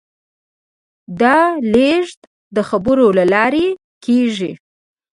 [1.21, 1.37] دا
[1.73, 2.19] لېږد
[2.55, 3.65] د خبرو له لارې
[4.05, 4.51] کېږي.